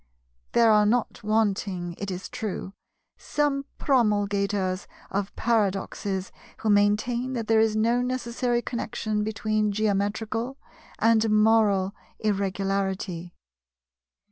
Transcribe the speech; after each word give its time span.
There 0.53 0.71
are 0.71 0.87
not 0.87 1.21
wanting, 1.21 1.93
it 1.99 2.09
is 2.09 2.27
true, 2.27 2.73
some 3.19 3.65
promulgators 3.77 4.87
of 5.11 5.35
paradoxes 5.35 6.31
who 6.57 6.71
maintain 6.71 7.33
that 7.33 7.45
there 7.45 7.59
is 7.59 7.75
no 7.75 8.01
necessary 8.01 8.63
connection 8.63 9.23
between 9.23 9.71
geometrical 9.71 10.57
and 10.97 11.29
moral 11.29 11.93
Irregularity. 12.17 13.35